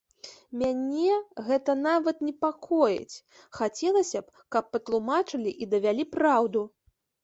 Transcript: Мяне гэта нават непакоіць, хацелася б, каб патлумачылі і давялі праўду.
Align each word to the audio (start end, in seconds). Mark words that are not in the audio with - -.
Мяне 0.61 1.17
гэта 1.49 1.75
нават 1.81 2.25
непакоіць, 2.29 3.21
хацелася 3.61 4.19
б, 4.27 4.45
каб 4.57 4.63
патлумачылі 4.75 5.59
і 5.65 5.73
давялі 5.73 6.13
праўду. 6.21 6.71